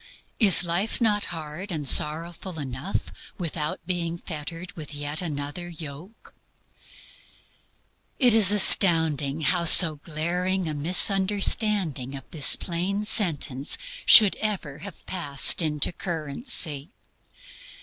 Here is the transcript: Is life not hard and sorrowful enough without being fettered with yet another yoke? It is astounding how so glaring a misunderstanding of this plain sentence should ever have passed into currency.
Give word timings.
Is 0.39 0.63
life 0.63 0.99
not 0.99 1.25
hard 1.25 1.71
and 1.71 1.87
sorrowful 1.87 2.57
enough 2.57 3.11
without 3.37 3.85
being 3.85 4.17
fettered 4.17 4.71
with 4.71 4.95
yet 4.95 5.21
another 5.21 5.69
yoke? 5.69 6.33
It 8.17 8.33
is 8.33 8.51
astounding 8.51 9.41
how 9.41 9.65
so 9.65 9.97
glaring 9.97 10.67
a 10.67 10.73
misunderstanding 10.73 12.15
of 12.15 12.23
this 12.31 12.55
plain 12.55 13.05
sentence 13.05 13.77
should 14.07 14.35
ever 14.37 14.79
have 14.79 15.05
passed 15.05 15.61
into 15.61 15.93
currency. 15.93 16.89